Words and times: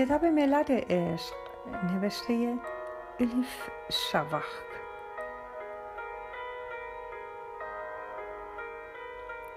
کتاب 0.00 0.24
ملت 0.24 0.70
عشق 0.70 1.34
نوشته 1.84 2.58
الیف 3.20 3.70
شواخ. 3.90 4.62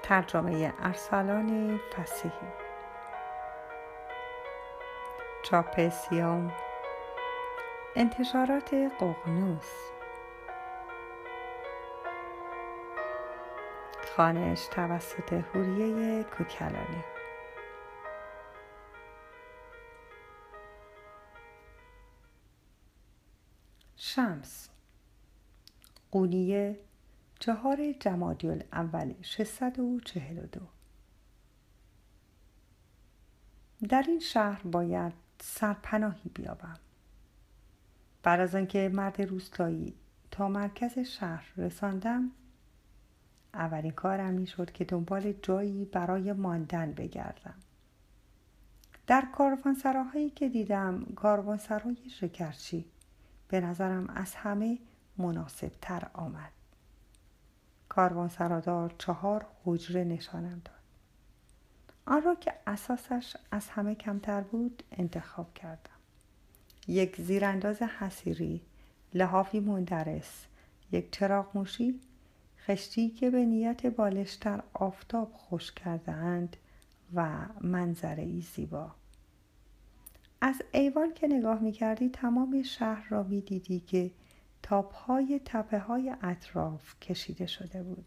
ترجمه 0.04 0.73
ارسلان 0.83 1.79
فسیحی. 1.91 2.47
چاپ 5.43 5.89
سیوم 5.89 6.51
انتشارات 7.96 8.73
ققنوس 8.73 9.91
خانش 14.15 14.68
توسط 14.68 15.33
هوریه 15.33 16.23
کوکلانی. 16.23 17.12
شمس. 24.06 24.70
قونیه 26.12 26.80
چهار 27.39 27.92
جمادی 28.00 28.48
الاول 28.50 29.14
642 29.21 30.60
در 33.89 34.06
این 34.08 34.20
شهر 34.20 34.62
باید 34.64 35.14
سرپناهی 35.42 36.30
بیابم. 36.34 36.78
بعد 38.23 38.39
از 38.39 38.56
آنکه 38.56 38.89
مرد 38.94 39.22
روستایی 39.22 39.94
تا 40.31 40.48
مرکز 40.48 41.00
شهر 41.00 41.54
رساندم 41.58 42.31
اولین 43.54 43.92
کارم 43.92 44.38
این 44.38 44.45
شد 44.45 44.72
که 44.72 44.86
دنبال 44.86 45.34
جایی 45.42 45.86
برای 45.86 46.34
ماندن 46.34 46.92
بگردم. 46.92 47.56
در 49.08 49.28
کاروانسراهایی 49.36 50.30
که 50.30 50.50
دیدم 50.50 51.06
کاروانسرای 51.16 52.10
شکرچی. 52.10 52.86
به 53.54 53.62
نظرم 53.62 54.09
از 54.09 54.36
همه 54.36 54.80
مناسب 55.18 55.72
تر 55.82 56.08
آمد. 56.14 56.52
کاروان 57.90 58.30
سرادار 58.30 58.95
چهار 58.98 59.45
حجره 59.66 60.04
نشانم 60.04 60.62
داد. 60.66 60.76
آن 62.06 62.22
را 62.22 62.36
که 62.36 62.54
اساسش 62.68 63.38
از 63.52 63.70
همه 63.70 63.95
کمتر 63.95 64.42
بود 64.42 64.84
انتخاب 64.92 65.54
کردم. 65.54 66.00
یک 66.88 67.22
زیرانداز 67.22 67.82
حسیری 67.82 68.62
لحافی 69.14 69.60
مندرس 69.60 70.45
یک 70.92 71.12
چراغ 71.12 71.58
موشی 71.58 72.00
خشتی 72.67 73.10
که 73.10 73.30
به 73.30 73.45
نیت 73.45 73.86
بالش 73.86 74.34
در 74.34 74.64
آفتاب 74.73 75.34
خوش 75.34 75.72
کرده 75.72 76.12
اند 76.12 76.58
و 77.14 77.45
منظره 77.62 78.23
ای 78.23 78.42
زیبا. 78.42 78.92
از 80.45 80.61
ایوان 80.72 81.13
که 81.13 81.27
نگاه 81.27 81.59
می 81.59 81.72
کردی 81.72 82.09
تمام 82.09 82.63
شهر 82.63 83.09
را 83.09 83.23
می 83.23 83.41
دیدی 83.41 83.80
که 83.80 84.11
تاپهای 84.63 85.41
تپه 85.45 85.80
های 85.80 86.16
اطراف 86.22 86.99
کشیده 86.99 87.45
شده 87.45 87.83
بود. 87.83 88.05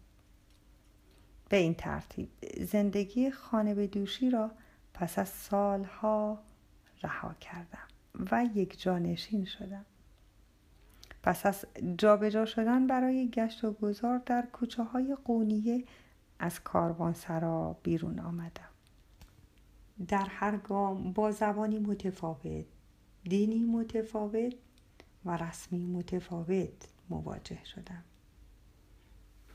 به 1.49 1.57
این 1.57 1.73
ترتیب 1.73 2.29
زندگی 2.61 3.31
خانه 3.31 3.75
به 3.75 3.87
دوشی 3.87 4.29
را 4.29 4.51
پس 4.93 5.19
از 5.19 5.29
سالها 5.29 6.39
رها 7.03 7.33
کردم 7.33 7.87
و 8.31 8.45
یک 8.55 8.81
جانشین 8.81 9.45
شدم. 9.45 9.85
پس 11.23 11.45
از 11.45 11.65
جابجا 11.97 12.29
جا 12.29 12.45
شدن 12.45 12.87
برای 12.87 13.29
گشت 13.29 13.63
و 13.63 13.71
گذار 13.71 14.21
در 14.25 14.47
کوچه 14.53 14.83
های 14.83 15.17
قونیه 15.25 15.83
از 16.39 16.59
کاروانسرا 16.59 17.77
بیرون 17.83 18.19
آمدم. 18.19 18.76
در 20.07 20.27
هر 20.29 20.57
گام 20.57 21.13
با 21.13 21.31
زبانی 21.31 21.79
متفاوت 21.79 22.65
دینی 23.23 23.59
متفاوت 23.59 24.53
و 25.25 25.37
رسمی 25.37 25.85
متفاوت 25.85 26.87
مواجه 27.09 27.65
شدم. 27.65 28.03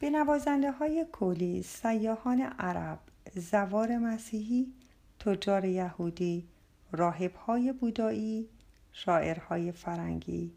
به 0.01 0.11
نوازنده 0.11 0.73
های 0.73 1.07
کلی 1.13 1.63
سیاهان 1.63 2.41
عرب 2.41 2.99
زوار 3.37 3.99
مسیحی 3.99 4.73
تجار 5.19 5.65
یهودی 5.65 6.49
راهبهای 6.93 7.73
بودایی 7.73 8.49
شاعرهای 8.93 9.73
فرنگی 9.73 10.53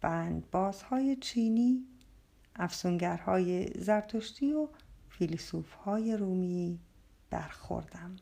بندبازهای 0.00 1.16
چینی 1.16 1.86
افسونگرهای 2.56 3.70
زرتشتی 3.78 4.52
و 4.52 4.68
فیلسوفهای 5.08 6.16
رومی 6.16 6.78
برخوردم 7.30 8.16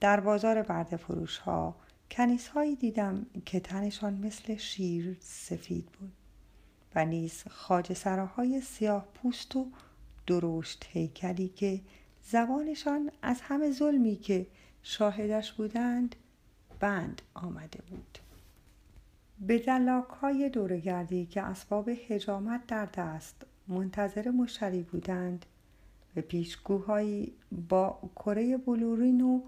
در 0.00 0.20
بازار 0.20 0.62
برده 0.62 0.96
فروش 0.96 1.38
ها 1.38 1.74
کنیس 2.10 2.48
هایی 2.48 2.76
دیدم 2.76 3.26
که 3.46 3.60
تنشان 3.60 4.14
مثل 4.14 4.56
شیر 4.56 5.16
سفید 5.20 5.86
بود 5.86 6.12
و 6.94 7.04
نیز 7.04 7.44
خاج 7.50 7.92
سراهای 7.92 8.60
سیاه 8.60 9.08
پوست 9.14 9.56
و 9.56 9.66
درشت 10.26 10.86
هیکلی 10.88 11.48
که 11.48 11.80
زبانشان 12.22 13.10
از 13.22 13.40
همه 13.40 13.70
ظلمی 13.70 14.16
که 14.16 14.46
شاهدش 14.82 15.52
بودند 15.52 16.16
بند 16.80 17.22
آمده 17.34 17.82
بود. 17.90 18.18
به 19.40 19.58
دلاک 19.58 20.08
های 20.08 20.48
دورگردی 20.50 21.26
که 21.26 21.42
اسباب 21.42 21.88
هجامت 21.88 22.66
در 22.66 22.86
دست 22.86 23.46
منتظر 23.68 24.30
مشتری 24.30 24.82
بودند 24.82 25.46
به 26.14 26.20
پیشگوهایی 26.20 27.32
با 27.68 27.98
کره 28.16 28.56
بلورین 28.56 29.20
و 29.20 29.40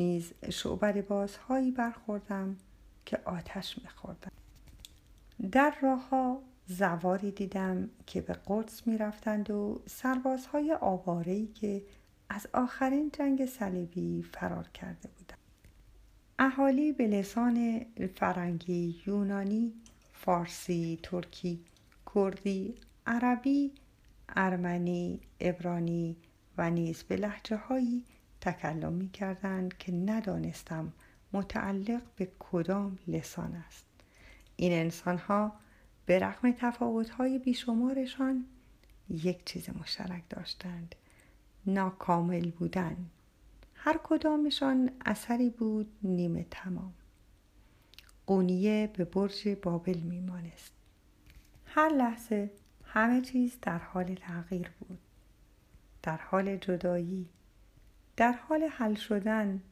نیز 0.00 0.32
شعبد 0.50 1.06
بازهایی 1.06 1.70
برخوردم 1.70 2.56
که 3.06 3.18
آتش 3.24 3.78
میخوردم 3.78 4.30
در 5.52 5.74
راهها 5.82 6.42
زواری 6.66 7.30
دیدم 7.30 7.90
که 8.06 8.20
به 8.20 8.36
قدس 8.46 8.86
می‌رفتند 8.86 9.50
و 9.50 9.80
سربازهای 9.86 10.76
آوارهی 10.80 11.46
که 11.46 11.82
از 12.28 12.46
آخرین 12.54 13.10
جنگ 13.18 13.46
صلیبی 13.46 14.22
فرار 14.22 14.68
کرده 14.74 15.08
بودند. 15.08 15.38
اهالی 16.38 16.92
به 16.92 17.06
لسان 17.06 17.86
فرنگی 18.14 19.02
یونانی 19.06 19.72
فارسی 20.12 20.98
ترکی 21.02 21.60
کردی 22.14 22.74
عربی 23.06 23.72
ارمنی 24.28 25.20
ابرانی 25.40 26.16
و 26.58 26.70
نیز 26.70 27.02
به 27.02 27.16
لحجه 27.16 27.56
هایی 27.56 28.04
تکلم 28.40 28.92
می 28.92 29.08
کردند 29.08 29.78
که 29.78 29.92
ندانستم 29.92 30.92
متعلق 31.32 32.02
به 32.16 32.28
کدام 32.38 32.98
لسان 33.08 33.54
است. 33.54 33.86
این 34.56 34.72
انسان 34.72 35.18
ها 35.18 35.52
به 36.06 36.18
رغم 36.18 36.52
تفاوت 36.52 37.10
های 37.10 37.38
بیشمارشان 37.38 38.46
یک 39.08 39.44
چیز 39.44 39.70
مشترک 39.70 40.22
داشتند. 40.30 40.94
ناکامل 41.66 42.50
بودن. 42.50 42.96
هر 43.74 44.00
کدامشان 44.04 44.90
اثری 45.04 45.50
بود 45.50 45.90
نیمه 46.02 46.46
تمام. 46.50 46.92
قونیه 48.26 48.90
به 48.96 49.04
برج 49.04 49.48
بابل 49.62 49.98
میمانست. 49.98 50.72
هر 51.66 51.88
لحظه 51.88 52.50
همه 52.84 53.20
چیز 53.20 53.58
در 53.62 53.78
حال 53.78 54.14
تغییر 54.14 54.70
بود. 54.80 54.98
در 56.02 56.16
حال 56.16 56.56
جدایی 56.56 57.28
در 58.20 58.32
حال 58.32 58.62
حل 58.62 58.94
شدن 58.94 59.62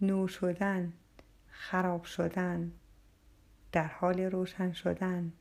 نو 0.00 0.28
شدن 0.28 0.92
خراب 1.48 2.04
شدن 2.04 2.72
در 3.72 3.86
حال 3.86 4.20
روشن 4.20 4.72
شدن 4.72 5.32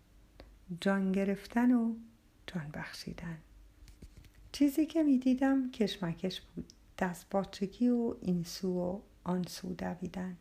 جان 0.82 1.12
گرفتن 1.12 1.72
و 1.72 1.94
جان 2.48 2.72
بخشیدن. 2.74 3.38
چیزی 4.52 4.86
که 4.86 5.04
می 5.04 5.18
دیدم 5.18 5.72
کشمکش 5.72 6.42
بود. 6.42 6.74
دست 7.00 7.30
باچگی 7.30 7.90
و 7.90 8.16
این 8.22 8.44
سو 8.44 8.80
و 8.80 9.00
آن 9.24 9.44
سو 9.44 9.74
دویدن. 9.74 10.38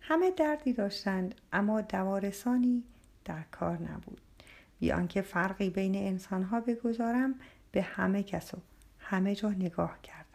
همه 0.00 0.30
دردی 0.30 0.72
داشتند 0.72 1.34
اما 1.52 1.80
دوارسانی 1.80 2.82
در 3.24 3.42
کار 3.42 3.82
نبود. 3.82 4.20
بی 4.80 4.92
آنکه 4.92 5.22
فرقی 5.22 5.70
بین 5.70 5.96
انسانها 5.96 6.60
بگذارم 6.60 7.34
به 7.72 7.82
همه 7.82 8.22
کس 8.22 8.54
و 8.54 8.58
همه 8.98 9.34
جا 9.34 9.50
نگاه 9.50 10.02
کرد 10.02 10.26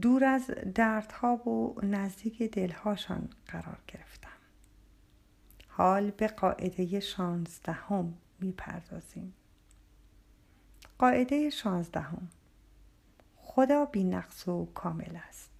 دور 0.00 0.24
از 0.24 0.50
دردها 0.74 1.36
و 1.36 1.80
نزدیک 1.82 2.42
دلهاشان 2.42 3.28
قرار 3.46 3.78
گرفتم. 3.88 4.28
حال 5.68 6.10
به 6.10 6.26
قاعده 6.26 7.00
شانزدهم 7.00 8.14
می‌پردازیم. 8.40 9.34
قاعده 10.98 11.50
شانزدهم. 11.50 12.28
خدا 13.36 13.84
بی 13.84 14.04
نقص 14.04 14.48
و 14.48 14.66
کامل 14.74 15.16
است. 15.28 15.50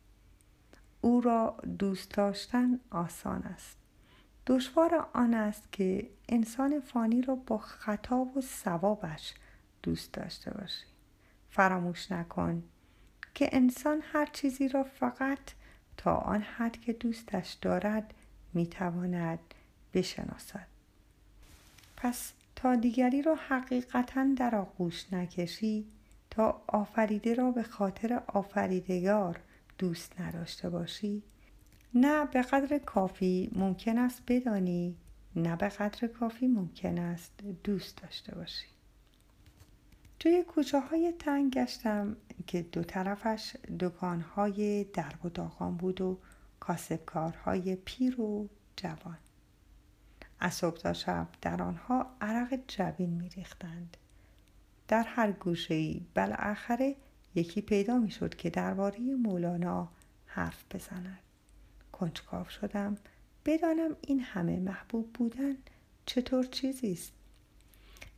او 1.00 1.20
را 1.20 1.56
دوست 1.78 2.10
داشتن 2.10 2.80
آسان 2.90 3.42
است. 3.42 3.76
دشوار 4.46 5.08
آن 5.12 5.34
است 5.34 5.72
که 5.72 6.10
انسان 6.28 6.80
فانی 6.80 7.22
را 7.22 7.34
با 7.34 7.58
خطا 7.58 8.16
و 8.16 8.40
ثوابش 8.40 9.34
دوست 9.82 10.12
داشته 10.12 10.50
باشی. 10.50 10.84
فراموش 11.50 12.12
نکن 12.12 12.62
که 13.34 13.49
انسان 13.52 14.02
هر 14.12 14.26
چیزی 14.26 14.69
را 14.69 14.82
فقط 14.82 15.38
تا 15.96 16.14
آن 16.17 16.43
حد 16.43 16.81
که 16.81 16.93
دوستش 16.93 17.52
دارد 17.52 18.14
می‌تواند 18.55 19.38
بشناسد. 19.94 20.67
پس 21.96 22.32
تا 22.56 22.76
دیگری 22.76 23.23
را 23.23 23.34
حقیقتا 23.34 24.26
در 24.37 24.55
آغوش 24.55 25.12
نکشی 25.12 25.87
تا 26.31 26.62
آفریده 26.67 27.34
را 27.34 27.50
به 27.50 27.62
خاطر 27.62 28.23
آفریدگار 28.26 29.40
دوست 29.78 30.20
نداشته 30.20 30.70
باشی 30.70 31.23
نه 31.94 32.25
به 32.25 32.43
قدر 32.43 32.78
کافی 32.78 33.50
ممکن 33.55 33.99
است 33.99 34.23
بدانی 34.28 34.96
نه 35.37 35.56
به 35.56 35.69
قدر 35.69 36.06
کافی 36.06 36.46
ممکن 36.46 36.99
است 36.99 37.32
دوست 37.64 38.02
داشته 38.02 38.35
باشی. 38.35 38.71
توی 40.22 40.42
کوچه 40.42 40.80
های 40.80 41.12
تنگ 41.19 41.52
گشتم 41.52 42.16
که 42.46 42.62
دو 42.62 42.82
طرفش 42.82 43.56
دکان 43.80 44.20
های 44.20 44.84
درب 44.84 45.26
و 45.26 45.28
داغان 45.28 45.76
بود 45.76 46.00
و 46.00 46.19
کاسبکارهای 46.60 47.76
پیر 47.76 48.20
و 48.20 48.48
جوان. 48.76 49.19
از 50.40 50.54
صبح 50.54 50.76
تا 50.76 50.92
شب 50.92 51.28
در 51.40 51.62
آنها 51.62 52.16
عرق 52.20 52.58
جبین 52.69 53.10
میریختند. 53.10 53.96
در 54.88 55.02
هر 55.02 55.32
گوشه 55.32 55.74
ای 55.74 56.06
بالاخره 56.16 56.96
یکی 57.34 57.60
پیدا 57.60 57.98
می‌شد 57.98 58.34
که 58.34 58.50
درباره 58.50 58.98
مولانا 59.00 59.88
حرف 60.26 60.64
بزند. 60.75 61.18
کنجکاو 61.92 62.48
شدم 62.48 62.96
بدانم 63.46 63.96
این 64.00 64.20
همه 64.20 64.60
محبوب 64.60 65.12
بودن 65.12 65.56
چطور 66.06 66.44
چیزی 66.44 66.92
است. 66.92 67.12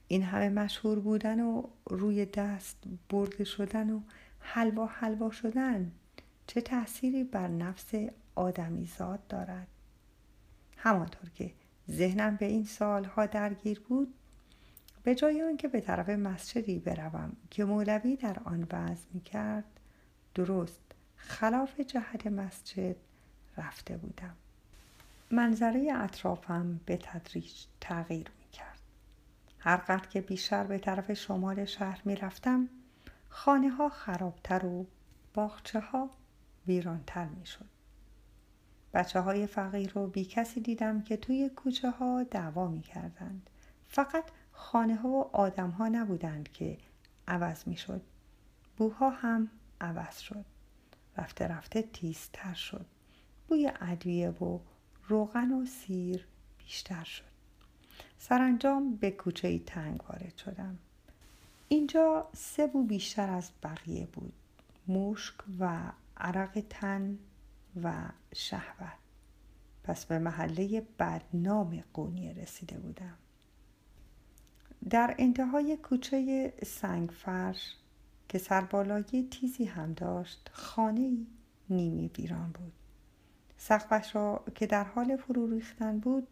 این 0.08 0.22
همه 0.22 0.48
مشهور 0.48 0.98
بودن 0.98 1.40
و 1.40 1.62
روی 1.90 2.26
دست 2.26 2.76
برده 3.10 3.44
شدن 3.44 3.90
و 3.90 4.00
حلوا 4.40 4.86
حلوا 4.86 5.30
شدن 5.30 5.92
چه 6.46 6.60
تأثیری 6.60 7.24
بر 7.24 7.48
نفس 7.48 7.94
آدمیزاد 8.34 9.26
دارد؟ 9.26 9.66
همانطور 10.76 11.30
که 11.30 11.52
ذهنم 11.90 12.36
به 12.36 12.46
این 12.46 12.64
سالها 12.64 13.26
درگیر 13.26 13.80
بود 13.80 14.14
به 15.02 15.14
جای 15.14 15.42
آنکه 15.42 15.68
به 15.68 15.80
طرف 15.80 16.08
مسجدی 16.08 16.78
بروم 16.78 17.36
که 17.50 17.64
مولوی 17.64 18.16
در 18.16 18.36
آن 18.44 18.66
وضع 18.72 19.06
می 19.12 19.20
کرد 19.20 19.80
درست 20.34 20.80
خلاف 21.16 21.80
جهت 21.80 22.26
مسجد 22.26 22.96
رفته 23.56 23.96
بودم. 23.96 24.34
منظره 25.30 25.92
اطرافم 25.94 26.80
به 26.86 26.96
تدریج 26.96 27.64
تغییر 27.80 28.30
می 28.38 28.44
هر 29.64 29.76
قدر 29.76 30.06
که 30.06 30.20
بیشتر 30.20 30.64
به 30.64 30.78
طرف 30.78 31.12
شمال 31.12 31.64
شهر 31.64 32.02
می 32.05 32.16
رفتم 32.16 32.69
خانه 33.28 33.70
ها 33.70 33.88
خرابتر 33.88 34.66
و 34.66 34.87
باخچه 35.34 35.81
ها 35.81 36.11
ویرانتر 36.66 37.25
می 37.25 37.46
شد 37.46 37.66
بچه 38.94 39.20
های 39.20 39.46
فقیر 39.46 39.93
رو 39.93 40.06
بی 40.06 40.25
کسی 40.25 40.61
دیدم 40.61 41.02
که 41.02 41.16
توی 41.16 41.49
کوچه 41.49 41.90
ها 41.90 42.22
دعوا 42.22 42.69
می 42.69 42.81
کردند. 42.81 43.50
فقط 43.88 44.25
خانه 44.52 44.96
ها 44.96 45.08
و 45.08 45.37
آدم 45.37 45.70
ها 45.70 45.88
نبودند 45.88 46.49
که 46.49 46.78
عوض 47.28 47.69
می 47.69 47.76
شد. 47.76 48.02
بوها 48.76 49.10
هم 49.10 49.50
عوض 49.81 50.19
شد. 50.19 50.44
رفته 51.17 51.49
رفته 51.49 51.82
تیزتر 51.82 52.55
شد. 52.55 52.87
بوی 53.49 53.72
ادویه 53.81 54.31
و 54.31 54.58
روغن 55.08 55.52
و 55.52 55.67
سیر 55.67 56.26
بیشتر 56.58 57.05
شد. 57.05 57.33
سرانجام 58.28 58.96
به 58.96 59.10
کوچه 59.10 59.48
ای 59.48 59.58
تنگ 59.58 60.02
وارد 60.08 60.36
شدم. 60.36 60.78
اینجا 61.68 62.28
سه 62.36 62.66
بو 62.66 62.82
بیشتر 62.82 63.30
از 63.30 63.50
بقیه 63.62 64.06
بود. 64.06 64.32
مشک 64.88 65.34
و 65.60 65.78
عرق 66.16 66.62
تن 66.70 67.18
و 67.82 67.92
شهوت 68.34 68.98
پس 69.84 70.04
به 70.04 70.18
محله 70.18 70.80
بدنام 70.98 71.84
قونیه 71.94 72.32
رسیده 72.32 72.78
بودم 72.78 73.14
در 74.90 75.14
انتهای 75.18 75.76
کوچه 75.76 76.52
سنگ 76.66 77.10
فرش 77.10 77.76
که 78.28 78.38
سربالایی 78.38 79.28
تیزی 79.30 79.64
هم 79.64 79.92
داشت 79.92 80.50
خانه 80.52 81.16
نیمی 81.70 82.10
ویران 82.18 82.50
بود 82.50 82.72
سقفش 83.56 84.16
را 84.16 84.44
که 84.54 84.66
در 84.66 84.84
حال 84.84 85.16
فرو 85.16 85.50
ریختن 85.50 85.98
بود 85.98 86.28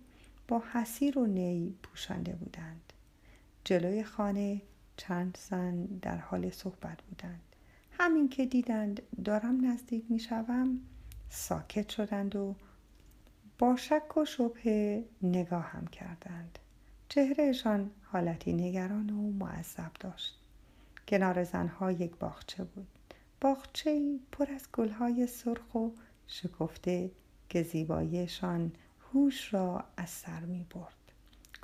با 0.52 0.62
حسیر 0.72 1.18
و 1.18 1.26
نی 1.26 1.74
پوشانده 1.82 2.32
بودند. 2.32 2.92
جلوی 3.64 4.04
خانه 4.04 4.62
چند 4.96 5.38
زن 5.48 5.84
در 5.84 6.16
حال 6.16 6.50
صحبت 6.50 7.02
بودند. 7.02 7.40
همین 7.90 8.28
که 8.28 8.46
دیدند 8.46 9.02
دارم 9.24 9.66
نزدیک 9.66 10.04
می 10.08 10.18
شوم 10.18 10.80
ساکت 11.28 11.88
شدند 11.88 12.36
و 12.36 12.54
با 13.58 13.76
شک 13.76 14.16
و 14.16 14.24
شبه 14.24 15.04
نگاه 15.22 15.64
هم 15.64 15.86
کردند. 15.86 16.58
چهرهشان 17.08 17.90
حالتی 18.02 18.52
نگران 18.52 19.10
و 19.10 19.30
معذب 19.30 19.92
داشت. 20.00 20.38
کنار 21.08 21.44
زنها 21.44 21.92
یک 21.92 22.16
باغچه 22.16 22.64
بود. 22.64 22.86
باغچه 23.40 24.18
پر 24.32 24.52
از 24.52 24.68
گلهای 24.72 25.26
سرخ 25.26 25.74
و 25.74 25.88
شکفته 26.26 27.10
که 27.48 27.62
زیباییشان 27.62 28.72
هوش 29.14 29.54
را 29.54 29.84
از 29.96 30.10
سر 30.10 30.40
می 30.40 30.66
برد. 30.70 31.12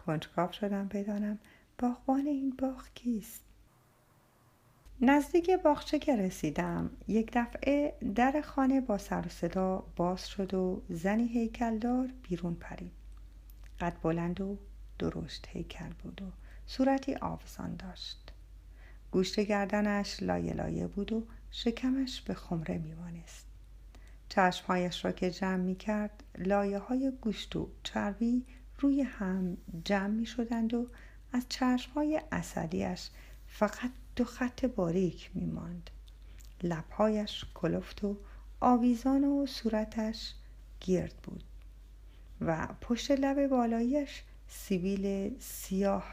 کنجکاو 0.07 0.53
شدم 0.53 0.89
بدانم 0.89 1.39
باغبان 1.79 2.27
این 2.27 2.51
باغ 2.51 2.89
کیست. 2.95 3.45
نزدیک 5.01 5.51
باغچه 5.51 5.99
که 5.99 6.17
رسیدم 6.17 6.91
یک 7.09 7.31
دفعه 7.33 7.99
در 8.15 8.41
خانه 8.41 8.81
با 8.81 8.99
سر 8.99 9.27
و 9.27 9.29
صدا 9.29 9.85
باز 9.97 10.29
شد 10.29 10.55
و 10.55 10.83
زنی 10.89 11.27
هیکلدار 11.27 12.09
بیرون 12.23 12.55
پرید. 12.55 12.93
قد 13.81 13.97
بلند 14.03 14.41
و 14.41 14.59
درشت 14.99 15.49
هیکل 15.49 15.93
بود 16.03 16.23
و 16.23 16.33
صورتی 16.67 17.15
آوزان 17.15 17.77
داشت. 17.77 18.33
گوشت 19.11 19.41
گردنش 19.41 20.23
لایه 20.23 20.53
لایه 20.53 20.87
بود 20.87 21.13
و 21.13 21.27
شکمش 21.51 22.21
به 22.21 22.35
خمره 22.35 22.79
میمانست 22.79 23.48
چشمهایش 24.29 25.05
را 25.05 25.13
که 25.13 25.31
جمع 25.31 25.57
می 25.57 25.75
کرد 25.75 26.25
لایه 26.39 26.79
های 26.79 27.13
گوشت 27.21 27.57
و 27.57 27.69
چربی 27.83 28.47
روی 28.79 29.03
هم 29.03 29.57
جمع 29.85 30.07
می 30.07 30.27
شدند 30.27 30.75
و 30.75 30.87
از 31.33 31.47
چشمهای 31.49 32.23
اصلیش 32.33 33.11
فقط 33.47 33.91
دو 34.17 34.25
خط 34.25 34.65
باریک 34.65 35.31
می 35.35 35.47
ماند 35.47 35.91
لبهایش 36.63 37.45
کلفت 37.55 38.05
و 38.05 38.17
آویزان 38.61 39.25
و 39.25 39.47
صورتش 39.47 40.35
گرد 40.81 41.15
بود 41.23 41.45
و 42.41 42.69
پشت 42.81 43.11
لب 43.11 43.47
بالایش 43.47 44.23
سیبیل 44.49 45.35
سیاه 45.39 46.05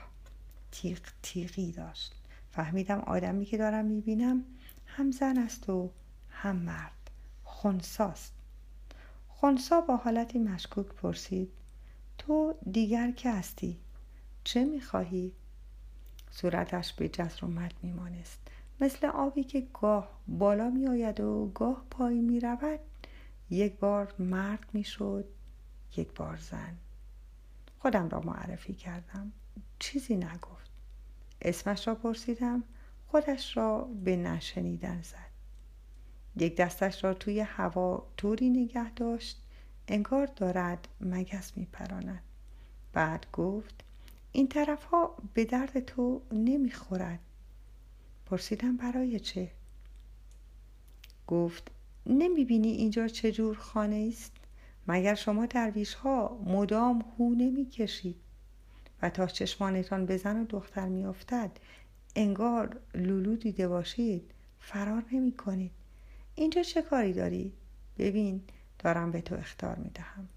تیغ 0.72 1.00
تیغی 1.22 1.72
داشت. 1.72 2.16
فهمیدم 2.52 3.00
آدمی 3.00 3.46
که 3.46 3.58
دارم 3.58 3.86
می‌بینم 3.86 4.46
هم 4.86 5.12
زن 5.12 5.38
است 5.38 5.70
و 5.70 5.92
هم 6.30 6.56
مرد. 6.56 6.95
خونساست 7.66 8.34
خونسا 9.28 9.82
با 9.82 9.96
حالتی 9.98 10.40
مشکوک 10.40 10.86
پرسید 10.86 11.52
تو 12.18 12.54
دیگر 12.72 13.12
که 13.12 13.32
هستی؟ 13.32 13.80
چه 14.44 14.66
می‌خواهی؟ 14.66 15.34
صورتش 16.32 16.94
به 16.94 17.10
جزر 17.10 17.46
و 17.46 17.48
مد 17.48 17.74
میمانست. 17.82 18.40
مثل 18.82 19.08
آبی 19.08 19.44
که 19.44 19.68
گاه 19.74 20.10
بالا 20.28 20.70
می 20.70 20.88
آید 20.88 21.20
و 21.20 21.52
گاه 21.56 21.86
پای 21.92 22.22
می 22.22 22.40
رود 22.40 22.80
یک 23.50 23.80
بار 23.80 24.14
مرد 24.20 24.66
می 24.74 24.84
شد 24.84 25.26
یک 25.98 26.14
بار 26.14 26.38
زن. 26.38 26.78
خودم 27.80 28.10
را 28.10 28.20
معرفی 28.20 28.74
کردم. 28.74 29.32
چیزی 29.80 30.16
نگفت. 30.16 30.72
اسمش 31.42 31.88
را 31.88 31.96
پرسیدم 31.96 32.64
خودش 33.08 33.58
را 33.58 33.82
به 34.04 34.16
نشنیدن 34.16 35.02
زد. 35.02 35.35
یک 36.38 36.56
دستش 36.56 37.04
را 37.04 37.14
توی 37.14 37.40
هوا 37.40 38.08
طوری 38.18 38.50
نگه 38.50 38.94
داشت 38.94 39.42
انگار 39.88 40.26
دارد 40.26 40.88
مگس 41.02 41.58
می 41.58 41.68
پراند. 41.72 42.24
بعد 42.94 43.26
گفت 43.34 43.84
این 44.32 44.48
طرف 44.48 44.84
ها 44.84 45.18
به 45.34 45.46
درد 45.46 45.80
تو 45.80 46.22
نمی‌خورد. 46.32 47.20
پرسیدم 48.26 48.78
برای 48.78 49.20
چه؟ 49.20 49.52
گفت 51.28 51.72
نمی‌بینی 52.06 52.68
اینجا 52.68 53.08
چجور 53.08 53.56
خانه 53.58 54.10
است؟ 54.14 54.32
مگر 54.88 55.16
شما 55.16 55.46
درویش 55.46 55.94
ها 55.94 56.42
مدام 56.46 57.06
هو 57.18 57.34
نمی‌کشید؟ 57.34 58.16
و 59.02 59.10
تا 59.10 59.28
چشمانتان 59.28 60.06
به 60.06 60.18
زن 60.18 60.42
و 60.42 60.46
دختر 60.46 60.88
میافتد 60.88 61.52
انگار 62.16 62.80
لولو 62.94 63.36
دیده 63.36 63.68
باشید 63.68 64.32
فرار 64.60 65.04
نمی 65.12 65.32
کنید 65.32 65.72
اینجا 66.36 66.64
چه 66.64 66.82
کاری 66.82 67.14
داری؟ 67.14 67.54
ببین 67.98 68.42
دارم 68.80 69.12
به 69.12 69.22
تو 69.22 69.36
اختار 69.36 69.76
می 69.76 69.90
دهم 69.90 70.28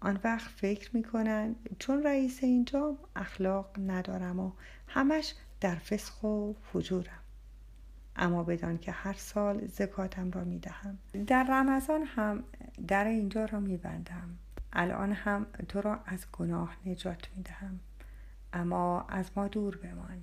آن 0.00 0.20
وقت 0.24 0.48
فکر 0.48 0.96
می‌کنن 0.96 1.54
چون 1.78 2.02
رئیس 2.02 2.44
اینجا 2.44 2.96
اخلاق 3.16 3.78
ندارم 3.78 4.40
و 4.40 4.52
همش 4.88 5.34
در 5.60 5.74
فسخ 5.74 6.24
و 6.24 6.52
فجورم. 6.72 7.20
اما 8.16 8.44
بدان 8.44 8.78
که 8.78 8.92
هر 8.92 9.12
سال 9.12 9.66
زکاتم 9.66 10.30
را 10.30 10.44
می 10.44 10.58
دهم 10.58 10.98
در 11.26 11.46
رمضان 11.50 12.02
هم 12.02 12.44
در 12.88 13.04
اینجا 13.04 13.44
را 13.44 13.60
می 13.60 13.76
بندم 13.76 14.38
الان 14.72 15.12
هم 15.12 15.46
تو 15.68 15.80
را 15.80 16.00
از 16.06 16.26
گناه 16.32 16.76
نجات 16.86 17.28
می 17.36 17.42
دهم 17.42 17.80
اما 18.52 19.02
از 19.02 19.30
ما 19.36 19.48
دور 19.48 19.76
بمان. 19.76 20.22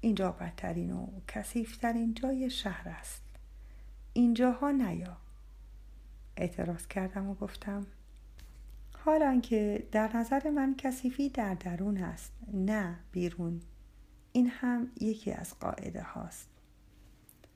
اینجا 0.00 0.32
بدترین 0.32 0.92
و 0.92 1.06
کسیفترین 1.28 2.14
جای 2.14 2.50
شهر 2.50 2.88
است. 2.88 3.29
اینجاها 4.12 4.70
نیا. 4.70 5.16
اعتراض 6.36 6.86
کردم 6.86 7.28
و 7.28 7.34
گفتم 7.34 7.86
حالا 9.04 9.40
که 9.40 9.88
در 9.92 10.16
نظر 10.16 10.50
من 10.50 10.74
کثیفی 10.78 11.28
در 11.28 11.54
درون 11.54 11.96
است 11.96 12.32
نه 12.52 12.98
بیرون. 13.12 13.60
این 14.32 14.46
هم 14.50 14.90
یکی 15.00 15.32
از 15.32 15.58
قاعده 15.58 16.02
هاست. 16.02 16.48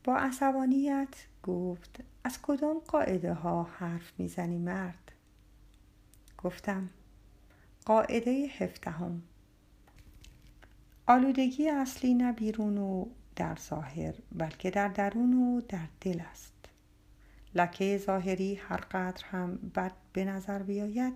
با 0.04 0.16
عصبانیت 0.16 1.14
گفت 1.42 2.00
از 2.24 2.42
کدام 2.42 2.78
قاعده 2.78 3.34
ها 3.34 3.62
حرف 3.62 4.12
می‌زنی 4.18 4.58
مرد؟ 4.58 5.12
گفتم 6.38 6.88
قاعده 7.84 8.46
هفدهم. 8.58 9.22
آلودگی 11.06 11.68
اصلی 11.68 12.14
نه 12.14 12.32
بیرون 12.32 12.78
و 12.78 13.06
ظاهر 13.58 14.14
بلکه 14.32 14.70
در 14.70 14.88
درون 14.88 15.34
و 15.34 15.60
در 15.60 15.88
دل 16.00 16.20
است 16.30 16.54
لکه 17.54 17.98
ظاهری 17.98 18.54
هر 18.54 18.76
قدر 18.76 19.24
هم 19.24 19.56
بد 19.56 19.92
به 20.12 20.24
نظر 20.24 20.62
بیاید 20.62 21.14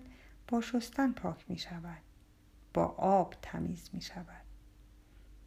با 0.49 0.61
شستن 0.61 1.13
پاک 1.13 1.45
می 1.49 1.59
شود 1.59 2.03
با 2.75 2.85
آب 2.99 3.35
تمیز 3.43 3.91
می 3.93 4.01
شود 4.01 4.45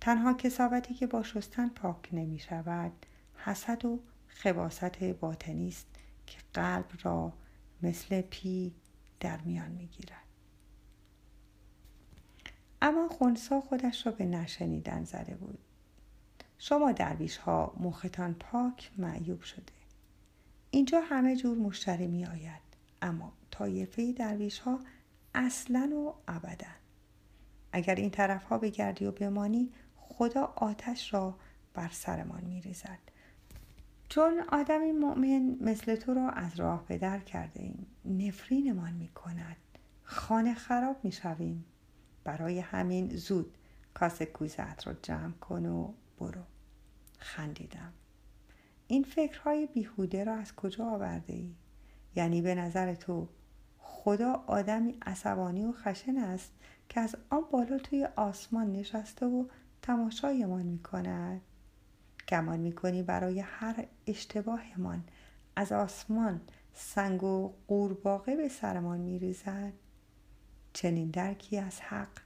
تنها 0.02 0.34
کساوتی 0.34 0.94
که 0.94 1.08
با 1.08 1.24
شستن 1.24 1.70
پاک 1.70 2.10
نمی 2.12 2.40
شود 2.40 2.92
حسد 3.36 3.86
و 3.86 4.00
خباست 4.28 5.04
باطنی 5.04 5.68
است 5.68 5.88
که 6.28 6.38
قلب 6.54 6.86
را 7.04 7.34
مثل 7.82 8.22
پی 8.22 8.74
در 9.20 9.42
میان 9.42 9.72
می 9.72 9.88
گیرد. 9.88 10.22
اما 12.82 13.08
خونسا 13.08 13.62
خودش 13.62 14.06
را 14.06 14.12
به 14.12 14.26
نشنیدن 14.26 15.04
زده 15.04 15.36
بود. 15.36 15.60
شما 16.64 16.92
درویش 16.92 17.38
ها 17.38 17.74
مختان 17.80 18.34
پاک 18.34 18.92
معیوب 18.98 19.42
شده. 19.42 19.74
اینجا 20.72 21.02
همه 21.02 21.36
جور 21.36 21.58
مشتری 21.58 22.08
می 22.08 22.26
آید. 22.26 22.62
اما 23.02 23.34
طایفه 23.52 24.12
درویش 24.14 24.60
ها 24.60 24.80
اصلا 25.36 25.92
و 25.96 26.14
ابدا 26.28 26.68
اگر 27.72 27.96
این 27.96 28.10
طرف 28.10 28.44
ها 28.44 28.58
بگردی 28.58 29.06
و 29.06 29.12
بمانی 29.12 29.72
خدا 29.96 30.54
آتش 30.56 31.14
را 31.14 31.36
بر 31.74 31.90
سرمان 31.90 32.44
می 32.44 32.62
ریزد 32.62 33.00
چون 34.10 34.44
آدمی 34.52 34.92
مؤمن 34.92 35.58
مثل 35.62 35.96
تو 35.96 36.14
را 36.14 36.30
از 36.30 36.60
راه 36.60 36.86
به 36.88 36.98
در 36.98 37.20
کرده 37.20 37.60
ایم 37.60 37.88
نفرینمان 38.06 38.94
می 38.94 39.08
کند 39.08 39.58
خانه 40.04 40.54
خراب 40.54 40.96
می 41.04 41.12
شویم 41.12 41.66
برای 42.24 42.60
همین 42.60 43.10
زود 43.10 43.58
کاسه 43.94 44.26
کوزت 44.26 44.88
را 44.88 44.94
جمع 44.94 45.32
کن 45.32 45.66
و 45.66 45.94
برو. 46.22 46.42
خندیدم. 47.18 47.94
این 48.88 49.04
فکرهای 49.04 49.68
بیهوده 49.68 50.24
را 50.24 50.36
از 50.36 50.56
کجا 50.56 50.86
آورده 50.86 51.34
ای؟ 51.34 51.56
یعنی 52.16 52.42
به 52.42 52.56
نظر 52.56 52.94
تو 52.96 53.28
خدا 53.78 54.44
آدمی 54.48 54.98
عصبانی 55.02 55.66
و 55.66 55.72
خشن 55.72 56.18
است 56.18 56.52
که 56.90 57.00
از 57.00 57.16
آن 57.30 57.44
بالا 57.52 57.78
توی 57.78 58.08
آسمان 58.16 58.72
نشسته 58.72 59.26
و 59.26 59.46
تماشایمان 59.82 60.66
می 60.66 60.80
کند 60.80 61.42
گمان 62.28 62.60
می 62.60 62.72
کنی 62.72 63.04
برای 63.04 63.40
هر 63.40 63.88
اشتباهمان 64.08 65.04
از 65.56 65.72
آسمان 65.72 66.42
سنگ 66.74 67.24
و 67.24 67.54
قورباغه 67.68 68.36
به 68.36 68.50
سرمان 68.50 69.00
می 69.00 69.20
ریزد 69.20 69.74
چنین 70.74 71.10
درکی 71.10 71.58
از 71.58 71.82
حق 71.82 72.18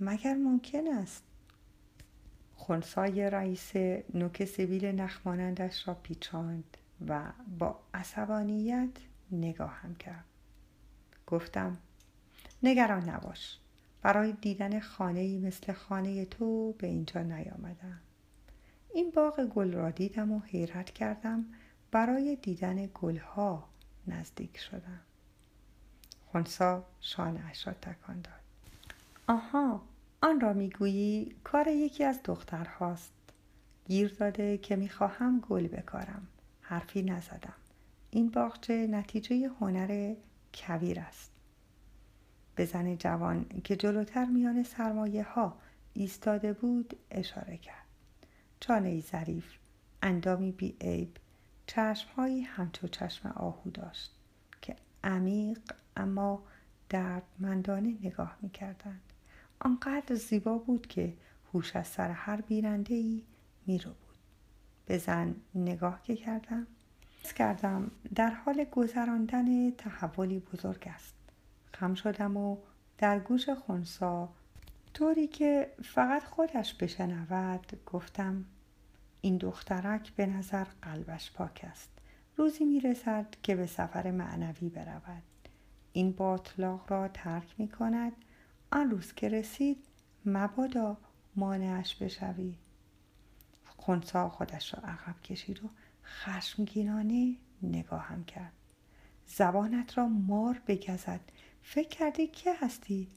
مگر 0.00 0.34
ممکن 0.34 0.92
است؟ 0.92 1.22
خونسای 2.56 3.30
رئیس 3.30 3.76
نوک 4.14 4.44
سبیل 4.44 4.86
نخمانندش 4.86 5.88
را 5.88 5.94
پیچاند 5.94 6.76
و 7.08 7.32
با 7.58 7.80
عصبانیت 7.94 8.90
نگاهم 9.32 9.94
کرد. 9.94 10.24
گفتم 11.26 11.78
نگران 12.62 13.08
نباش. 13.08 13.58
برای 14.02 14.32
دیدن 14.32 14.80
خانه 14.80 15.38
مثل 15.38 15.72
خانه 15.72 16.24
تو 16.24 16.72
به 16.72 16.86
اینجا 16.86 17.22
نیامدم. 17.22 18.00
این 18.94 19.10
باغ 19.10 19.40
گل 19.40 19.72
را 19.72 19.90
دیدم 19.90 20.32
و 20.32 20.40
حیرت 20.40 20.90
کردم. 20.90 21.44
برای 21.90 22.36
دیدن 22.36 22.88
گلها 22.94 23.68
نزدیک 24.06 24.58
شدم. 24.58 25.00
خونسا 26.26 26.84
شانهاش 27.00 27.66
را 27.66 27.72
تکان 27.72 28.20
داد. 28.20 28.40
آها 29.26 29.82
آن 30.24 30.40
را 30.40 30.52
می‌گویی 30.52 31.34
کار 31.44 31.68
یکی 31.68 32.04
از 32.04 32.20
دخترهاست 32.24 33.12
گیر 33.88 34.14
داده 34.14 34.58
که 34.58 34.76
می‌خواهم 34.76 35.40
گل 35.40 35.66
بکارم. 35.66 36.28
حرفی 36.60 37.02
نزدم. 37.02 37.54
این 38.10 38.28
باغچه 38.28 38.86
نتیجه 38.86 39.50
هنر 39.60 40.14
کویر 40.54 41.00
است. 41.00 41.30
به 42.54 42.64
زن 42.64 42.96
جوان 42.96 43.46
که 43.64 43.76
جلوتر 43.76 44.24
میان 44.24 44.62
سرمایه 44.62 45.22
ها 45.22 45.56
ایستاده 45.94 46.52
بود 46.52 46.96
اشاره 47.10 47.56
کرد. 47.56 47.86
چانه 48.60 48.88
ای 48.88 49.00
ظریف 49.00 49.58
اندامی 50.02 50.52
بی 50.52 50.76
عیب 50.80 51.16
چشمهایی 51.66 52.40
همچو 52.40 52.88
چشم 52.88 53.28
آهو 53.28 53.70
داشت 53.70 54.14
که 54.62 54.76
عمیق 55.04 55.60
اما 55.96 56.42
دردمندانه 56.88 57.96
نگاه 58.02 58.36
می 58.42 58.50
کردند. 58.50 59.03
آنقدر 59.64 60.14
زیبا 60.14 60.58
بود 60.58 60.86
که 60.86 61.14
هوش 61.54 61.76
از 61.76 61.86
سر 61.86 62.10
هر 62.10 62.40
بیننده 62.40 62.94
ای 62.94 63.22
می 63.66 63.78
رو 63.78 63.90
بود. 63.90 64.18
به 64.86 64.98
زن 64.98 65.36
نگاه 65.54 66.02
که 66.02 66.16
کردم 66.16 66.66
کردم 67.36 67.90
در 68.14 68.30
حال 68.30 68.64
گذراندن 68.64 69.70
تحولی 69.70 70.38
بزرگ 70.38 70.88
است. 70.94 71.14
خم 71.72 71.94
شدم 71.94 72.36
و 72.36 72.56
در 72.98 73.18
گوش 73.18 73.48
خونسا 73.48 74.28
طوری 74.94 75.26
که 75.26 75.70
فقط 75.84 76.24
خودش 76.24 76.74
بشنود 76.74 77.80
گفتم 77.86 78.44
این 79.20 79.36
دخترک 79.36 80.12
به 80.12 80.26
نظر 80.26 80.64
قلبش 80.82 81.32
پاک 81.32 81.66
است. 81.70 81.90
روزی 82.36 82.64
می‌رسد 82.64 83.26
که 83.42 83.56
به 83.56 83.66
سفر 83.66 84.10
معنوی 84.10 84.68
برود. 84.68 85.22
این 85.92 86.12
باطلاق 86.12 86.92
را 86.92 87.08
ترک 87.08 87.54
می 87.58 87.68
کند 87.68 88.12
آن 88.70 88.90
روز 88.90 89.12
که 89.12 89.28
رسید 89.28 89.84
مبادا 90.26 90.96
مانعش 91.36 91.94
بشوی. 91.94 92.54
خونسا 93.64 94.28
خودش 94.28 94.74
را 94.74 94.82
عقب 94.82 95.22
کشید 95.22 95.64
و 95.64 95.68
خشمگینانه 96.04 97.36
نگاهم 97.62 98.24
کرد. 98.24 98.52
زبانت 99.26 99.98
را 99.98 100.08
مار 100.08 100.62
بگزد. 100.66 101.20
فکر 101.62 101.88
کردی 101.88 102.26
که 102.26 102.54
هستی؟ 102.60 103.08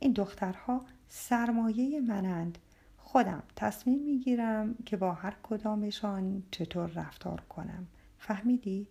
این 0.00 0.12
دخترها 0.12 0.84
سرمایه 1.08 2.00
منند. 2.00 2.58
خودم 2.98 3.42
تصمیم 3.56 4.02
می‌گیرم 4.02 4.74
که 4.74 4.96
با 4.96 5.12
هر 5.12 5.36
کدامشان 5.42 6.42
چطور 6.50 6.86
رفتار 6.86 7.40
کنم. 7.40 7.86
فهمیدی؟ 8.18 8.86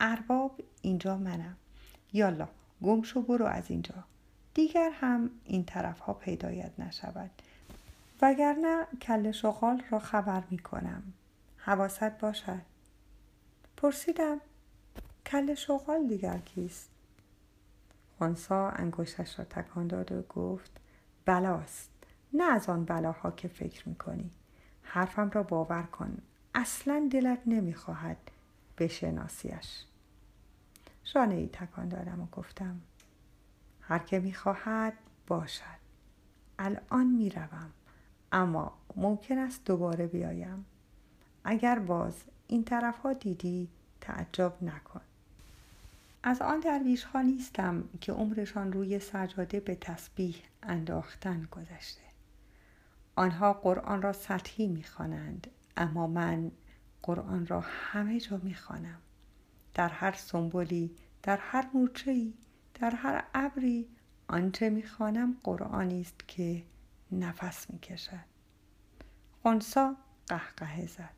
ارباب 0.00 0.60
اینجا 0.82 1.18
منم. 1.18 1.56
یالا 2.12 2.48
گم 2.82 3.02
شو 3.02 3.22
برو 3.22 3.46
از 3.46 3.70
اینجا. 3.70 4.04
دیگر 4.56 4.90
هم 4.90 5.30
این 5.44 5.64
طرف 5.64 6.00
ها 6.00 6.12
پیدایت 6.12 6.70
نشود. 6.78 7.30
وگرنه 8.22 8.86
کل 9.02 9.32
شغال 9.32 9.82
را 9.90 9.98
خبر 9.98 10.42
می 10.50 10.58
کنم 10.58 11.02
حواست 11.56 12.18
باشد. 12.18 12.62
پرسیدم 13.76 14.40
کل 15.26 15.54
شغال 15.54 16.06
دیگر 16.06 16.38
کیست؟ 16.38 16.90
خونسا 18.18 18.70
انگشتش 18.70 19.38
را 19.38 19.44
تکان 19.44 19.86
داد 19.86 20.12
و 20.12 20.22
گفت 20.22 20.70
بلاست. 21.24 21.90
نه 22.32 22.44
از 22.44 22.68
آن 22.68 22.84
بلاها 22.84 23.30
که 23.30 23.48
فکر 23.48 23.88
می‌کنی. 23.88 24.30
حرفم 24.82 25.30
را 25.30 25.42
باور 25.42 25.82
کن. 25.82 26.22
اصلا 26.54 27.08
دلت 27.12 27.38
نمی‌خواهد 27.46 28.30
بشناسیش. 28.78 29.84
شانه 31.04 31.34
ای 31.34 31.46
تکان 31.46 31.88
دادم 31.88 32.20
و 32.20 32.26
گفتم 32.26 32.80
هر 33.88 33.98
که 33.98 34.18
می‌خواهد 34.18 34.92
باشد. 35.26 35.78
الان 36.58 37.06
می‌روم 37.06 37.70
اما 38.32 38.78
ممکن 38.96 39.38
است 39.38 39.64
دوباره 39.64 40.06
بیایم. 40.06 40.66
اگر 41.44 41.78
باز 41.78 42.14
این 42.46 42.64
طرف 42.64 42.98
ها 42.98 43.12
دیدی 43.12 43.68
تعجب 44.00 44.52
نکن. 44.62 45.00
از 46.22 46.42
آن 46.42 46.60
درویش 46.60 47.04
ها 47.04 47.20
نیستم 47.22 47.84
که 48.00 48.12
عمرشان 48.12 48.72
روی 48.72 48.98
سجاده 48.98 49.60
به 49.60 49.74
تسبیح 49.74 50.36
انداختن 50.62 51.48
گذشته. 51.50 52.02
آنها 53.16 53.52
قرآن 53.52 54.02
را 54.02 54.12
سطحی 54.12 54.66
می‌خوانند 54.66 55.46
اما 55.76 56.06
من 56.06 56.50
قرآن 57.02 57.46
را 57.46 57.60
همه 57.60 58.20
جا 58.20 58.40
می‌خوانم. 58.42 58.98
در 59.74 59.88
هر 59.88 60.12
سنبولی 60.12 60.90
در 61.22 61.36
هر 61.36 61.66
مورچهای 61.74 62.34
در 62.80 62.90
هر 62.90 63.24
ابری 63.34 63.88
آنچه 64.28 64.70
می‌خوانم 64.70 65.36
قرآنی 65.44 66.00
است 66.00 66.28
که 66.28 66.62
نفس 67.12 67.70
می‌کشد. 67.70 68.24
خونسا 69.42 69.96
قهقه 70.26 70.86
زد. 70.86 71.14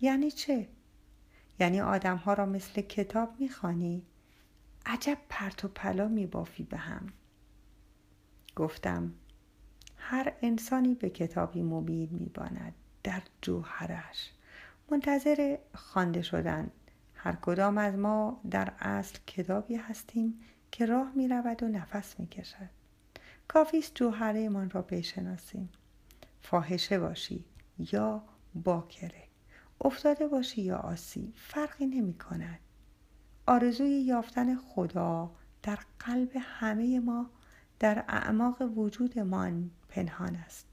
یعنی 0.00 0.30
چه؟ 0.30 0.68
یعنی 1.60 1.80
آدم 1.80 2.16
ها 2.16 2.32
را 2.32 2.46
مثل 2.46 2.80
کتاب 2.80 3.40
می‌خوانی؟ 3.40 4.02
عجب 4.86 5.18
پرت 5.28 5.64
و 5.64 5.68
پلا 5.68 6.08
میبافی 6.08 6.62
به 6.62 6.76
هم. 6.76 7.06
گفتم 8.56 9.14
هر 9.96 10.32
انسانی 10.42 10.94
به 10.94 11.10
کتابی 11.10 11.62
مبین 11.62 12.08
میباند 12.12 12.74
در 13.02 13.22
جوهرش. 13.42 14.32
منتظر 14.90 15.58
خوانده 15.74 16.22
شدن. 16.22 16.70
هر 17.14 17.32
کدام 17.32 17.78
از 17.78 17.94
ما 17.94 18.40
در 18.50 18.72
اصل 18.78 19.18
کتابی 19.26 19.74
هستیم 19.74 20.40
که 20.70 20.86
راه 20.86 21.12
می 21.14 21.28
رود 21.28 21.62
و 21.62 21.68
نفس 21.68 22.20
می 22.20 22.26
کشد 22.26 22.70
کافیست 23.48 23.94
جوهره 23.94 24.48
من 24.48 24.70
را 24.70 24.82
بشناسیم. 24.82 25.68
فاحشه 26.40 26.98
باشی 26.98 27.44
یا 27.78 28.22
باکره. 28.54 29.22
افتاده 29.80 30.28
باشی 30.28 30.62
یا 30.62 30.76
آسی. 30.76 31.32
فرقی 31.36 31.86
نمی 31.86 32.14
کند 32.14 32.58
آرزوی 33.46 33.90
یافتن 33.90 34.56
خدا 34.56 35.30
در 35.62 35.78
قلب 35.98 36.30
همه 36.40 37.00
ما 37.00 37.30
در 37.78 38.04
اعماق 38.08 38.62
وجودمان 38.78 39.70
پنهان 39.88 40.36
است. 40.36 40.66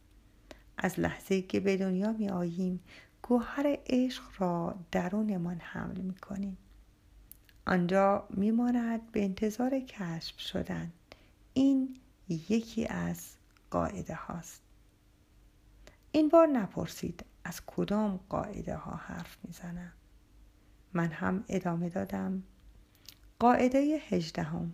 از 0.77 0.99
لحظه 0.99 1.41
که 1.41 1.59
به 1.59 1.77
دنیا 1.77 2.11
می 2.11 2.29
آییم 2.29 2.79
گوهر 3.21 3.77
عشق 3.87 4.23
را 4.39 4.75
درونمان 4.91 5.59
حمل 5.59 5.97
می 6.01 6.15
کنیم 6.15 6.57
آنجا 7.65 8.27
میماند 8.29 9.11
به 9.11 9.23
انتظار 9.23 9.79
کشف 9.79 10.39
شدن. 10.39 10.91
این 11.53 11.97
یکی 12.29 12.85
از 12.87 13.29
قاعده 13.71 14.15
هاست. 14.15 14.61
این 16.11 16.29
بار 16.29 16.47
نپرسید 16.47 17.25
از 17.43 17.61
کدام 17.65 18.19
قاعده 18.29 18.75
ها 18.75 18.95
حرف 18.95 19.37
می‌زنم. 19.43 19.91
من 20.93 21.07
هم 21.07 21.43
ادامه 21.49 21.89
دادم. 21.89 22.43
قاعده 23.39 23.79
هجدهم. 24.09 24.73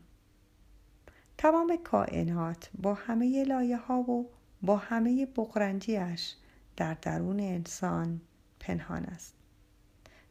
تمام 1.37 1.77
کائنات 1.83 2.69
با 2.81 2.93
همه 2.93 3.43
لایه 3.43 3.77
ها 3.77 3.99
و 3.99 4.31
با 4.61 4.77
همه 4.77 5.25
بقرنجیش 5.25 6.35
در 6.77 6.93
درون 6.93 7.39
انسان 7.39 8.21
پنهان 8.59 9.05
است. 9.05 9.33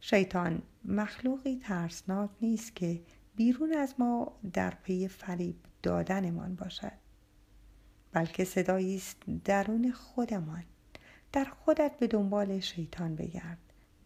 شیطان 0.01 0.61
مخلوقی 0.85 1.59
ترسناک 1.63 2.29
نیست 2.41 2.75
که 2.75 3.01
بیرون 3.35 3.73
از 3.73 3.95
ما 3.97 4.39
در 4.53 4.69
پی 4.69 5.07
فریب 5.07 5.55
دادنمان 5.83 6.55
باشد 6.55 6.91
بلکه 8.11 8.45
صدایی 8.45 8.95
است 8.95 9.17
درون 9.45 9.91
خودمان. 9.91 10.63
در 11.31 11.45
خودت 11.45 11.91
به 11.99 12.07
دنبال 12.07 12.59
شیطان 12.59 13.15
بگرد 13.15 13.57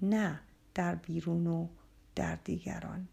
نه 0.01 0.39
در 0.75 0.95
بیرون 0.95 1.47
و 1.47 1.67
در 2.15 2.35
دیگران. 2.35 3.07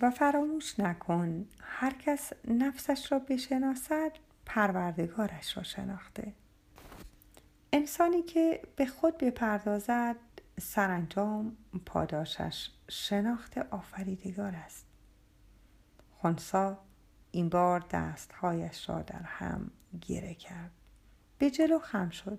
و 0.00 0.10
فراموش 0.10 0.80
نکن 0.80 1.46
هر 1.60 1.94
کس 1.94 2.32
نفسش 2.48 3.12
را 3.12 3.18
بشناسد 3.18 4.12
پروردگارش 4.46 5.56
را 5.56 5.62
شناخته. 5.62 6.32
انسانی 7.72 8.22
که 8.22 8.60
به 8.76 8.86
خود 8.86 9.18
بپردازد 9.18 10.16
سرانجام 10.58 11.56
پاداشش 11.86 12.70
شناخت 12.88 13.58
آفریدگار 13.58 14.54
است. 14.54 14.86
خونسا 16.10 16.78
این 17.30 17.48
بار 17.48 17.84
دستهایش 17.90 18.88
را 18.88 19.02
در 19.02 19.22
هم 19.22 19.70
گیره 20.00 20.34
کرد. 20.34 20.70
به 21.38 21.50
جلو 21.50 21.78
خم 21.78 22.10
شد. 22.10 22.38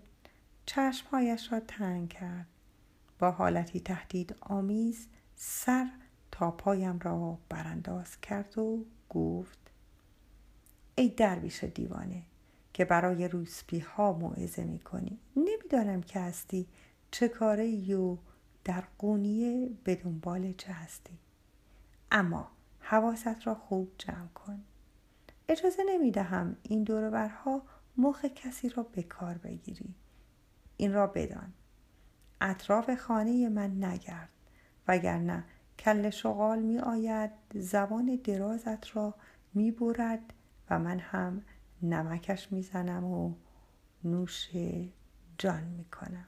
چشمهایش 0.65 1.51
را 1.51 1.59
تنگ 1.59 2.09
کرد. 2.09 2.47
با 3.19 3.31
حالتی 3.31 3.79
تهدید 3.79 4.35
آمیز 4.41 5.07
سر 5.35 5.89
تا 6.31 6.51
پایم 6.51 6.99
را 6.99 7.37
برانداز 7.49 8.21
کرد 8.21 8.57
و 8.57 8.85
گفت 9.09 9.59
ای 10.95 11.09
درویش 11.09 11.63
دیوانه 11.63 12.23
که 12.73 12.85
برای 12.85 13.27
روسپی 13.27 13.79
ها 13.79 14.13
موعظه 14.13 14.63
می 14.63 14.79
کنی 14.79 15.19
نمی‌دانم 15.35 16.01
که 16.01 16.19
هستی. 16.19 16.67
چه 17.11 17.27
کاره 17.27 17.95
و 17.95 18.17
در 18.63 18.83
قونیه 18.97 19.69
به 19.83 19.95
دنبال 19.95 20.53
چه 20.53 20.73
هستی. 20.73 21.17
اما 22.11 22.51
حواست 22.79 23.47
را 23.47 23.55
خوب 23.55 23.91
جمع 23.97 24.27
کن. 24.27 24.63
اجازه 25.49 25.83
نمی 25.87 26.11
دهم 26.11 26.55
این 26.63 26.83
دوربرها 26.83 27.61
مخ 27.97 28.25
کسی 28.25 28.69
را 28.69 28.83
به 28.83 29.03
کار 29.03 29.37
بگیری. 29.37 29.95
این 30.77 30.93
را 30.93 31.07
بدان. 31.07 31.53
اطراف 32.41 32.95
خانه 32.95 33.49
من 33.49 33.83
نگرد 33.83 34.29
وگرنه 34.87 35.43
کل 35.79 36.09
شغال 36.09 36.59
می 36.59 36.79
آید 36.79 37.31
زبان 37.53 38.19
درازت 38.23 38.95
را 38.95 39.15
می 39.53 39.71
برد 39.71 40.33
و 40.69 40.79
من 40.79 40.99
هم 40.99 41.41
نمکش 41.81 42.51
می‌زنم 42.51 43.03
و 43.03 43.33
نوش 44.03 44.49
جان 45.37 45.63
می‌کنم. 45.63 46.27